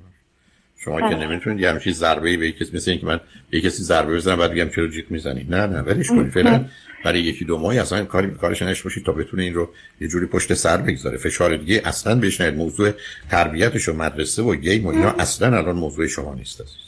شما 0.79 1.01
که 1.01 1.17
بله. 1.17 1.27
نمی‌تونید 1.27 1.61
یه 1.61 1.71
همچین 1.71 1.93
ضربه 1.93 2.37
به 2.37 2.53
کسی 2.53 2.77
مثل 2.77 2.91
اینکه 2.91 3.07
من 3.07 3.21
به 3.51 3.61
کسی 3.61 3.83
ضربه 3.83 4.17
بزنم 4.17 4.37
بعد 4.37 4.51
بگم 4.53 4.69
چرا 4.69 4.89
جیک 4.89 5.13
می‌زنی؟ 5.13 5.47
نه 5.49 5.67
نه 5.67 5.81
ولش 5.81 6.09
کنید. 6.09 6.31
فعلا 6.31 6.65
برای 7.05 7.21
یکی 7.21 7.45
دو 7.45 7.59
ماهی 7.59 7.79
اصلا 7.79 8.05
کاری 8.05 8.31
کارش 8.31 8.63
نش 8.63 8.83
باشید 8.83 9.05
تا 9.05 9.13
بتونه 9.13 9.43
این 9.43 9.55
رو 9.55 9.69
یه 10.01 10.09
جوری 10.09 10.27
پشت 10.27 10.55
سر 10.55 10.77
بگذاره. 10.77 11.19
فشار 11.19 11.57
دیگه 11.57 11.83
اصلا 11.85 12.15
بهش 12.15 12.41
نید 12.41 12.55
موضوع 12.55 12.91
تربیتش 13.31 13.89
و 13.89 13.93
مدرسه 13.93 14.43
و 14.43 14.55
گیم 14.55 14.87
و 14.87 14.89
اینا 14.89 15.11
اصلا 15.11 15.57
الان 15.57 15.77
موضوع 15.77 16.07
شما 16.07 16.35
نیست 16.35 16.61
عزیز. 16.61 16.87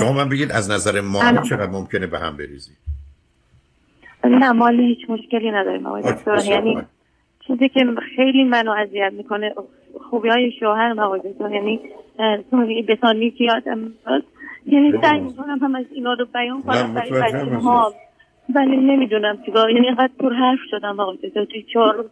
شما 0.00 0.12
من 0.12 0.28
بگید 0.28 0.52
از 0.52 0.70
نظر 0.70 1.00
ما 1.00 1.42
چقدر 1.42 1.70
ممکنه 1.70 2.06
به 2.06 2.18
هم 2.18 2.36
بریزید؟ 2.36 2.76
نه 4.24 4.52
مالی 4.52 4.86
هیچ 4.86 5.10
مشکلی 5.10 5.50
نداریم 5.50 5.86
آقای 5.86 6.02
دکتر. 6.02 6.44
یعنی 6.44 6.82
چیزی 7.46 7.68
که 7.68 7.80
خیلی 8.16 8.44
منو 8.44 8.70
اذیت 8.70 9.12
می‌کنه 9.16 9.54
خوبی 10.10 10.28
های 10.28 10.52
شوهر 10.60 11.00
آقای 11.00 11.20
دکتر 11.20 11.50
یعنی 11.50 11.80
به 12.86 12.96
که 13.38 13.44
یادم 13.44 13.92
یعنی 14.66 14.92
سعی 15.02 15.20
می‌کنم 15.20 15.58
هم 15.58 15.74
از 15.74 15.84
اینا 15.94 16.12
رو 16.12 16.26
بیان 16.34 16.62
کنم 16.62 16.94
برای 16.94 17.10
بچه 17.10 17.56
ها 17.56 17.94
ولی 18.54 18.76
نمی‌دونم 18.76 19.38
چیکار. 19.46 19.70
یعنی 19.70 19.86
اینقدر 19.86 20.10
پر 20.18 20.32
حرف 20.32 20.58
شدم 20.70 21.00
آقای 21.00 21.16
دکتر. 21.16 21.44
توی 21.44 21.64
چهار 21.72 21.94
روز 21.94 22.06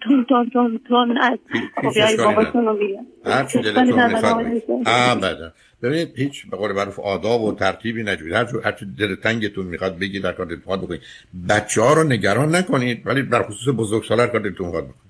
تون 0.00 0.24
تون 0.28 0.50
تون 0.50 0.80
تون 0.88 1.18
از 1.18 1.38
خوبی 1.74 2.00
های 2.00 2.16
باباشون 2.16 2.66
رو 2.66 2.72
میگم. 2.72 3.06
هر 3.24 3.44
چی 3.44 3.58
دلتون 3.58 4.12
می‌خواد 4.12 5.52
ببینید 5.82 6.08
هیچ 6.16 6.50
به 6.50 6.56
قول 6.56 6.72
معروف 6.72 7.00
آداب 7.00 7.42
و 7.42 7.52
ترتیبی 7.52 8.02
نجوید. 8.02 8.32
هر 8.32 8.46
هر 8.64 8.72
چی 8.72 8.86
دل 8.98 9.14
تنگتون 9.14 9.66
می‌خواد 9.66 9.98
بگید 9.98 10.22
در 10.22 10.32
کار 10.32 10.46
دلتون 10.46 10.76
بکنید. 10.76 11.00
بچه 11.50 11.82
ها 11.82 11.92
رو 11.92 12.04
نگران 12.04 12.54
نکنید 12.54 13.06
ولی 13.06 13.22
در 13.22 13.42
خصوص 13.42 13.74
بزرگسالار 13.74 14.26
کار 14.26 14.40
دلتون 14.40 14.66
می‌خواد 14.66 14.84
بکنید. 14.84 15.07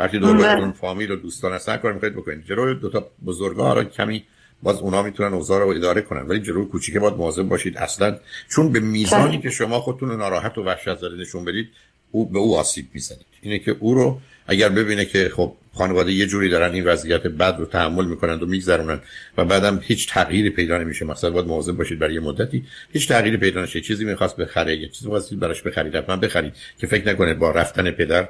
وقتی 0.00 0.18
دور. 0.18 0.72
فامیل 0.72 1.10
و 1.10 1.16
دوستان 1.16 1.52
هستن 1.52 1.76
کار 1.76 1.92
می‌خواید 1.92 2.14
بکنید. 2.14 2.44
جلوی 2.44 2.74
دو 2.74 2.90
تا 2.90 3.10
بزرگا 3.26 3.74
رو 3.74 3.84
کمی 3.84 4.24
باز 4.62 4.78
اونا 4.78 5.02
می‌تونن 5.02 5.34
اوضاع 5.34 5.60
رو 5.60 5.68
اداره 5.68 6.00
کنن. 6.00 6.26
ولی 6.26 6.40
جلوی 6.40 6.64
کوچیک 6.64 6.96
باید 6.96 7.14
مواظب 7.14 7.42
باشید. 7.42 7.78
اصلا 7.78 8.18
چون 8.48 8.72
به 8.72 8.80
میزانی. 8.80 9.38
که 9.38 9.50
شما 9.50 9.80
خودتون 9.80 10.16
ناراحت 10.16 10.58
و 10.58 10.64
وحشت 10.64 10.98
زده 10.98 11.16
نشون 11.16 11.44
بدید 11.44 11.68
او 12.10 12.30
به 12.30 12.38
او 12.38 12.56
آسیب 12.56 12.86
می‌زنید. 12.94 13.26
اینه 13.42 13.58
که 13.58 13.76
او 13.80 13.94
رو 13.94 14.20
اگر 14.46 14.68
ببینه 14.68 15.04
که 15.04 15.30
خب 15.36 15.52
خانواده 15.74 16.12
یه 16.12 16.26
جوری 16.26 16.48
دارن 16.48 16.72
این 16.72 16.84
وضعیت 16.84 17.22
بد 17.22 17.56
رو 17.58 17.64
تحمل 17.64 18.04
می‌کنند 18.04 18.42
و 18.42 18.46
میگذرونن 18.46 19.00
و 19.38 19.44
بعدم 19.44 19.80
هیچ 19.82 20.12
تغییری 20.12 20.50
پیدا 20.50 20.78
نمیشه 20.78 21.04
مثلا 21.04 21.30
باید 21.30 21.46
مواظب 21.46 21.72
باشید 21.72 21.98
برای 21.98 22.14
یه 22.14 22.20
مدتی 22.20 22.64
هیچ 22.92 23.08
تغییری 23.08 23.36
پیدا 23.36 23.62
نشه. 23.62 23.80
چیزی 23.80 24.04
می‌خواست 24.04 24.36
بخره 24.36 24.76
یه 24.76 24.88
چیزی 24.88 25.08
واسه 25.08 25.36
براش 25.36 25.62
بخرید 25.62 25.96
حتما 25.96 26.16
بخرید 26.16 26.52
که 26.78 26.86
فکر 26.86 27.08
نکنه 27.08 27.34
با 27.34 27.50
رفتن 27.50 27.90
پدر 27.90 28.28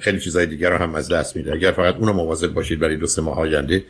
خیلی 0.00 0.20
چیزای 0.20 0.46
دیگر 0.46 0.70
رو 0.70 0.76
هم 0.76 0.94
از 0.94 1.12
دست 1.12 1.36
میده. 1.36 1.52
اگر 1.52 1.70
فقط 1.70 1.96
اونو 1.96 2.12
مواظب 2.12 2.54
باشید 2.54 2.80
برای 2.80 2.96
دو 2.96 3.06
سه 3.06 3.22
ماه 3.22 3.38
آینده 3.38 3.84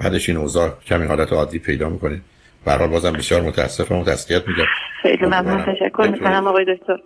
بعدش 0.00 0.28
این 0.28 0.38
اوضاع 0.38 0.70
کمی 0.86 1.06
حالت 1.06 1.32
عادی 1.32 1.58
پیدا 1.58 1.88
می‌کنه. 1.88 2.20
به 2.64 2.72
حال 2.72 2.88
بازم 2.88 3.12
بسیار 3.12 3.42
متاسفم 3.42 3.94
و 3.94 4.04
تسلیت 4.04 4.48
میگم. 4.48 4.64
خیلی 5.02 5.26
ممنون. 5.26 5.62
تشکر 5.62 6.08
می‌کنم 6.12 6.46
آقای 6.46 6.64
دکتر. 6.74 6.96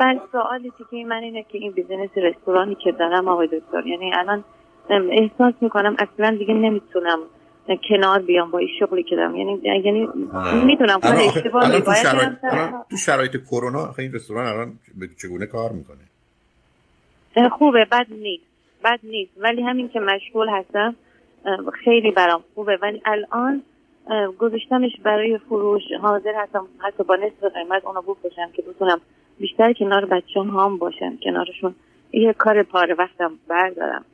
بعد 0.00 0.16
سوالی 0.32 0.72
که 0.90 0.96
من 1.08 1.22
اینه 1.22 1.42
که 1.42 1.58
این 1.58 1.72
بیزینس 1.72 2.10
رستورانی 2.16 2.76
که 2.84 2.92
دارم 2.92 3.28
آقای 3.28 3.46
دکتر 3.46 3.86
یعنی 3.86 4.14
الان 4.14 4.44
احساس 4.90 5.54
می‌کنم 5.60 5.96
اصلا 5.98 6.36
دیگه 6.38 6.54
نمی‌تونم 6.54 7.18
کنار 7.88 8.22
بیام 8.22 8.50
با 8.50 8.58
این 8.58 8.68
شغلی 8.80 9.02
که 9.02 9.16
دارم. 9.16 9.36
یعنی 9.36 9.60
یعنی 9.84 10.08
می‌دونم 10.64 11.00
کار 11.00 11.16
اشتباهی 11.16 11.80
باید 11.80 12.38
تو 12.90 12.96
شرایط 12.96 13.36
کرونا 13.36 13.94
این 13.98 14.12
رستوران 14.12 14.46
الان 14.46 14.78
چگونه 15.22 15.46
کار 15.46 15.72
می‌کنه؟ 15.72 16.07
خوبه 17.58 17.84
بد 17.92 18.06
نیست 18.10 18.44
بد 18.84 19.00
نیست. 19.02 19.32
ولی 19.36 19.62
همین 19.62 19.88
که 19.88 20.00
مشغول 20.00 20.48
هستم 20.48 20.96
خیلی 21.84 22.10
برام 22.10 22.44
خوبه. 22.54 22.78
ولی 22.82 23.02
الان 23.04 23.62
گذاشتمش 24.38 24.90
برای 25.02 25.38
فروش 25.38 25.82
حاضر 26.02 26.32
هستم. 26.36 26.66
حتی 26.78 27.04
با 27.04 27.16
نصف 27.16 27.54
قیمت 27.54 27.84
اونو 27.84 28.02
بفروشم 28.02 28.50
که 28.56 28.62
بتونم 28.62 29.00
بیشتر 29.38 29.72
کنار 29.72 30.04
بچه 30.04 30.40
هم 30.40 30.78
باشم 30.78 31.18
کنارشون. 31.24 31.74
یه 32.12 32.32
کار 32.32 32.62
پاره 32.62 32.94
وقتم 32.94 33.32
بردارم. 33.48 34.04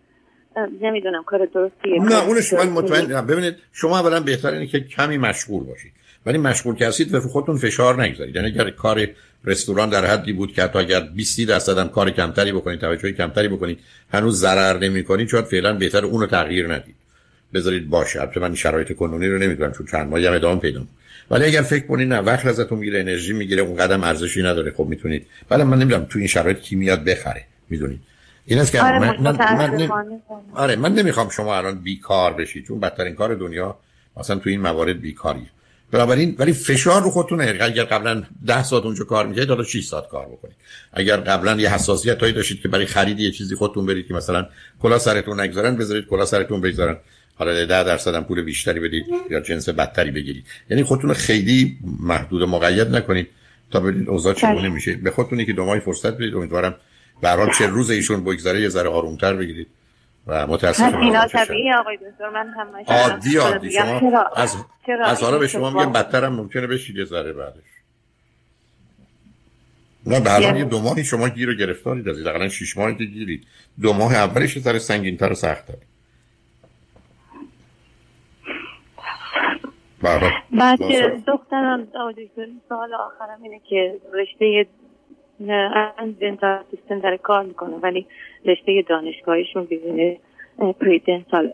نمی‌دونم 0.80 1.22
کار 1.22 1.46
درستیه. 1.46 2.02
نه 2.02 2.26
اونش 2.26 2.52
من 2.52 2.68
مطمئن 2.68 3.26
ببینید 3.26 3.54
شما 3.72 3.98
اولا 3.98 4.20
بهتر 4.20 4.48
اینه 4.48 4.66
که 4.66 4.80
کمی 4.80 5.18
مشغول 5.18 5.64
باشید. 5.64 5.92
ولی 6.26 6.38
مشغول 6.38 6.74
که 6.74 6.86
هستید 6.86 7.14
و 7.14 7.20
خودتون 7.20 7.56
فشار 7.56 8.02
نگذارید. 8.02 8.36
یعنی 8.36 8.48
اگر 8.48 8.70
کار 8.70 9.06
رستوران 9.44 9.90
در 9.90 10.04
حدی 10.04 10.32
بود 10.32 10.52
که 10.52 10.62
حتی 10.62 10.78
اگر 10.78 11.00
20 11.00 11.40
درصد 11.40 11.78
هم 11.78 11.88
کار 11.88 12.10
کمتری 12.10 12.52
بکنید 12.52 12.80
توجه 12.80 13.12
کمتری 13.12 13.48
بکنید 13.48 13.78
هنوز 14.12 14.40
ضرر 14.40 14.78
نمی‌کنید 14.78 15.28
چون 15.28 15.42
فعلا 15.42 15.72
بهتر 15.72 16.04
اونو 16.04 16.26
تغییر 16.26 16.74
ندید. 16.74 16.94
بذارید 17.54 17.90
باشه. 17.90 18.20
البته 18.20 18.40
من 18.40 18.54
شرایط 18.54 18.92
کنونی 18.92 19.28
رو 19.28 19.38
نمی‌دونم 19.38 19.72
چون 19.72 19.86
چند 19.86 20.10
ماهی 20.10 20.26
هم 20.26 20.32
ادامه 20.32 20.60
پیدا 20.60 20.82
ولی 21.30 21.44
اگر 21.44 21.62
فکر 21.62 21.86
کنید 21.86 22.08
نه 22.08 22.18
وقت 22.18 22.46
ازتون 22.46 22.78
می‌گیره 22.78 23.00
انرژی 23.00 23.32
می‌گیره 23.32 23.62
اون 23.62 23.76
قدم 23.76 24.04
ارزشی 24.04 24.42
نداره. 24.42 24.70
خب 24.76 24.84
می‌تونید. 24.84 25.26
ولی 25.50 25.62
من 25.62 25.78
نمی‌دونم 25.78 26.04
تو 26.04 26.18
این 26.18 26.28
شرایط 26.28 26.58
کی 26.58 26.76
میاد 26.76 27.04
بخره. 27.04 27.44
می‌دونید. 27.70 28.00
این 28.46 28.58
است 28.58 28.72
که 28.72 28.82
آره 28.82 28.98
من, 28.98 29.16
من, 29.20 29.36
من, 29.36 29.90
آره 30.54 30.76
من 30.76 30.94
نمی‌خوام 30.94 31.28
شما 31.28 31.56
الان 31.56 31.78
بیکار 31.78 32.32
بشید 32.32 32.66
چون 32.66 32.80
بدترین 32.80 33.14
کار 33.14 33.34
دنیا 33.34 33.78
مثلا 34.16 34.36
تو 34.36 34.50
این 34.50 34.60
موارد 34.60 35.00
بیکاریه. 35.00 35.46
بنابراین 35.94 36.36
ولی 36.38 36.52
فشار 36.52 37.02
رو 37.02 37.10
خودتون 37.10 37.40
اگر 37.40 37.84
قبلا 37.84 38.22
10 38.46 38.62
ساعت 38.62 38.84
اونجا 38.84 39.04
کار 39.04 39.26
می‌کردید 39.26 39.48
حالا 39.48 39.62
6 39.62 39.84
ساعت 39.84 40.08
کار 40.08 40.26
بکنید. 40.26 40.56
اگر 40.92 41.16
قبلا 41.16 41.60
یه 41.60 41.74
حساسیت 41.74 42.20
هایی 42.20 42.32
داشتید 42.32 42.60
که 42.60 42.68
برای 42.68 42.86
خرید 42.86 43.20
یه 43.20 43.30
چیزی 43.30 43.54
خودتون 43.54 43.86
برید 43.86 44.08
که 44.08 44.14
مثلا 44.14 44.46
کلا 44.82 44.98
سرتون 44.98 45.40
نگذارن 45.40 45.76
بذارید 45.76 46.06
کلا 46.06 46.24
سرتون 46.26 46.60
بگذارن. 46.60 46.96
حالا 47.34 47.64
10 47.64 47.66
درصد 47.66 48.14
هم 48.14 48.24
پول 48.24 48.42
بیشتری 48.42 48.80
بدید 48.80 49.06
یا 49.30 49.40
جنس 49.40 49.68
بدتری 49.68 50.10
بگیرید. 50.10 50.44
یعنی 50.70 50.82
خودتون 50.82 51.12
خیلی 51.12 51.78
محدود 52.00 52.42
و 52.42 52.46
مقید 52.46 52.88
نکنید 52.88 53.28
تا 53.70 53.80
ببینید 53.80 54.08
اوضاع 54.08 54.34
چگونه 54.34 54.54
بله. 54.54 54.68
میشه. 54.68 54.94
به 54.94 55.10
خودتون 55.10 55.44
که 55.44 55.52
دو 55.52 55.64
ماه 55.64 55.78
فرصت 55.78 56.14
بدید. 56.14 56.34
امیدوارم 56.34 56.74
به 57.20 57.28
هر 57.28 57.36
حال 57.36 57.50
چه 57.58 57.66
روز 57.66 57.90
ایشون 57.90 58.24
بگذره 58.24 58.60
یه 58.60 58.68
ذره 58.68 58.88
آرومتر 58.88 59.34
بگیرید. 59.34 59.66
و 60.26 60.46
متاسفم 60.46 60.98
اینا 60.98 61.26
طبیعی 61.26 61.72
آقای 61.72 61.96
دکتر 61.96 62.28
من 62.30 62.48
هم 62.48 62.68
عادی 62.86 63.36
عادی. 63.36 63.70
شما 63.70 64.24
از 64.36 64.56
از 65.04 65.22
حالا 65.22 65.38
به 65.38 65.48
شما 65.48 65.70
میگم 65.70 65.92
بدتر 65.92 66.24
هم 66.24 66.32
ممکنه 66.32 66.66
بشید 66.66 66.96
یه 66.96 67.04
ذره 67.04 67.32
بعدش. 67.32 67.62
نه 70.06 70.20
به 70.20 70.30
هر 70.30 70.56
یه 70.56 70.64
دو 70.64 70.80
ماهی 70.80 71.04
شما 71.04 71.28
گیر 71.28 71.50
و 71.50 71.54
گرفتارید 71.54 72.08
از 72.08 72.24
دقیقا 72.24 72.48
شیش 72.48 72.76
ماهی 72.76 72.96
که 72.96 73.04
گیرید. 73.04 73.46
دو 73.82 73.92
ماه 73.92 74.14
اولش 74.14 74.58
سر 74.58 74.78
سنگین 74.78 75.16
تر 75.16 75.32
و 75.32 75.34
سخت 75.34 75.66
تر 75.66 75.74
بله. 80.02 80.32
بعد 80.52 80.78
که 80.78 81.22
دخترم 81.26 81.88
سال 82.68 82.94
آخرم 82.94 83.42
اینه 83.42 83.60
که 83.70 84.00
رشته 84.12 84.66
دنتال 86.20 86.58
سیستم 86.70 87.00
داره 87.00 87.18
کار 87.18 87.44
می‌کنه 87.44 87.76
ولی 87.76 88.06
رشته 88.44 88.82
دانشگاهیشون 88.88 89.64
بیزینس 89.64 90.16
پریدنتال 90.80 91.52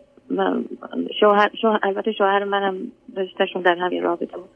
شوهر, 1.19 1.51
شوهر 1.61 1.79
البته 1.83 2.11
شوهر 2.11 2.43
منم 2.43 2.91
رشتهشون 3.17 3.61
در 3.61 3.75
همین 3.75 4.03
رابطه 4.03 4.37
بود. 4.37 4.49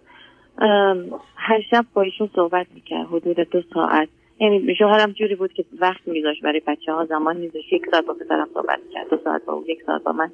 هر 1.36 1.62
شب 1.72 1.86
با 1.94 2.02
ایشون 2.02 2.30
صحبت 2.36 2.68
می‌کرد 2.76 3.08
حدود 3.08 3.40
دو 3.40 3.62
ساعت. 3.74 4.10
یعنی 4.40 4.76
شوهرم 4.76 5.12
جوری 5.12 5.36
بود 5.36 5.54
که 5.54 5.66
وقت 5.80 6.08
میذاشت 6.08 6.42
برای 6.42 6.62
بچه 6.68 6.94
ها 6.94 7.06
زمان 7.06 7.38
میذاشت 7.38 7.74
یک 7.74 7.86
ساعت 7.92 8.06
با 8.06 8.14
پسرم 8.14 8.48
صحبت 8.54 8.80
کرد 8.94 9.10
دو 9.10 9.18
ساعت 9.24 9.46
با 9.46 9.54
او 9.54 9.64
یک 9.68 9.84
ساعت 9.86 10.04
با 10.04 10.12
من. 10.12 10.32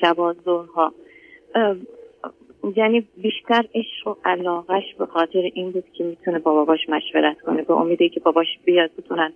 شب 0.00 0.16
ظهرها. 0.44 0.92
یعنی 2.76 3.06
بیشتر 3.16 3.64
عشق 3.74 4.06
و 4.08 4.14
علاقش 4.24 4.94
به 4.98 5.06
خاطر 5.06 5.50
این 5.54 5.70
بود 5.70 5.84
که 5.92 6.04
می‌تونه 6.04 6.38
با 6.38 6.54
باباش 6.54 6.80
مشورت 6.88 7.40
کنه 7.40 7.62
به 7.62 7.74
امیده 7.74 8.08
که 8.08 8.20
باباش 8.20 8.46
بیاد 8.64 8.90
بتونن 8.98 9.32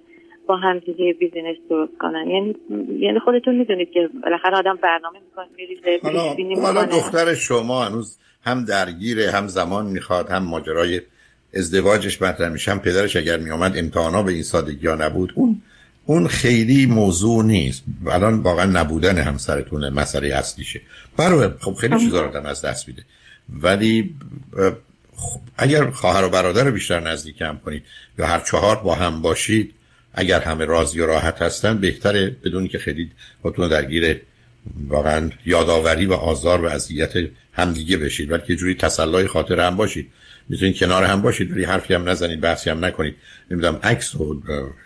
با 0.47 0.57
هم 0.57 0.78
دیگه 0.78 1.12
بیزینس 1.12 1.57
درست 1.71 1.99
کنن. 1.99 2.31
یعنی 2.31 2.54
یعنی 2.99 3.19
خودتون 3.19 3.54
می‌دونید 3.54 3.90
که 3.90 4.11
بالاخره 4.23 4.57
آدم 4.57 4.78
برنامه 4.83 5.19
می‌کنه 5.21 5.47
میریزه 5.57 6.00
حالا, 6.02 6.62
حالا 6.62 6.85
دختر 6.85 7.35
شما 7.35 7.85
هنوز 7.85 8.19
هم 8.43 8.64
درگیره 8.64 9.31
هم 9.31 9.47
زمان 9.47 9.87
می‌خواد 9.87 10.28
هم 10.28 10.45
ماجرای 10.45 11.00
ازدواجش 11.54 12.23
مطرح 12.23 12.49
میشه 12.49 12.71
هم 12.71 12.78
پدرش 12.78 13.16
اگر 13.16 13.37
میامد 13.37 13.73
امتحانا 13.76 14.23
به 14.23 14.33
این 14.33 14.43
سادگی 14.43 14.87
ها 14.87 14.95
نبود 14.95 15.33
اون 15.35 15.62
اون 16.06 16.28
خیلی 16.28 16.87
موضوع 16.87 17.44
نیست. 17.44 17.82
الان 18.06 18.40
واقعا 18.40 18.64
نبودن 18.64 19.18
همسرتونه 19.18 19.90
مسئله 19.90 20.34
اصلیشه. 20.34 20.80
برای 21.16 21.49
خب 21.61 21.75
خیلی 21.75 21.99
چیزا 21.99 22.23
رو 22.23 22.46
از 22.46 22.62
دست 22.62 22.88
میده. 22.88 23.02
ولی 23.49 24.14
خب 25.16 25.40
اگر 25.56 25.90
خواهر 25.90 26.25
و 26.25 26.28
برادر 26.28 26.64
رو 26.64 26.73
بیشتر 26.73 27.00
نزدیک 27.00 27.42
هم 27.42 27.58
کنید 27.64 27.82
یا 28.18 28.26
هر 28.26 28.40
چهار 28.40 28.76
با 28.76 28.94
هم 28.94 29.23
باشید 29.23 29.75
اگر 30.14 30.40
همه 30.40 30.64
راضی 30.64 31.00
و 31.00 31.06
راحت 31.06 31.42
هستن 31.42 31.78
بهتره 31.78 32.37
بدون 32.44 32.68
که 32.68 32.78
خیلی 32.78 33.11
خودتون 33.42 33.68
درگیر 33.68 34.20
واقعا 34.88 35.30
یادآوری 35.47 36.06
و 36.06 36.12
آزار 36.12 36.64
و 36.64 36.68
اذیت 36.68 37.12
همدیگه 37.52 37.97
بشید. 37.97 38.30
بلکه 38.30 38.44
یه 38.49 38.56
جوری 38.56 38.75
تسلای 38.75 39.26
خاطر 39.26 39.61
هم 39.61 39.76
باشید. 39.76 40.11
می‌تونید 40.49 40.78
کنار 40.78 41.04
هم 41.04 41.23
باشید 41.23 41.52
ولی 41.52 41.64
حرفی 41.64 41.94
هم 41.94 42.09
نزنید 42.09 42.40
بحثی 42.40 42.71
هم 42.71 42.85
نکنید. 42.85 43.16
نمی‌دونم 43.50 43.80
عکس 43.83 44.14
و 44.14 44.42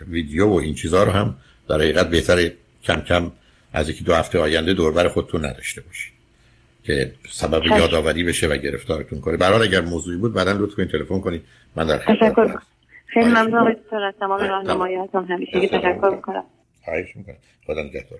ویدیو 0.07 0.47
و 0.47 0.53
این 0.53 0.75
چیزها 0.75 1.03
رو 1.03 1.11
هم 1.11 1.35
در 1.69 1.75
حقیقت 1.75 2.09
بهتره 2.09 2.53
کم 2.83 3.01
کم 3.01 3.31
از 3.73 3.89
یکی 3.89 4.03
دو 4.03 4.13
هفته 4.13 4.39
آینده 4.39 4.73
دوربر 4.73 5.07
خودتون 5.07 5.45
نداشته 5.45 5.81
باشید. 5.81 6.13
که 6.83 7.11
سبب 7.29 7.65
یادآوری 7.65 8.23
بشه 8.23 8.47
و 8.47 8.57
گرفتارتون 8.57 9.21
کنه. 9.21 9.37
برحال 9.37 9.61
اگر 9.61 9.81
موضوعی 9.81 10.17
بود 10.17 10.33
بعدا 10.33 10.51
لطف 10.51 10.75
کنید 10.75 10.91
تلفن 10.91 11.19
کنید. 11.19 11.43
من 11.75 11.87
در 11.87 11.97
خدمتتون 11.97 12.59
خیلی 13.07 13.25
ممنون. 13.25 13.55
آقای 13.55 13.73
دکتر 13.73 14.03
از 14.03 14.13
تمام 14.19 14.39
راهنماییاتون 14.39 15.25
همیشه 15.25 15.67
تشکر 15.67 16.09
می‌کنم. 16.15 16.43
خواهش 16.85 17.15
می‌کنم. 17.15 17.35
خدا 17.67 17.81
نگهدار. 17.83 18.17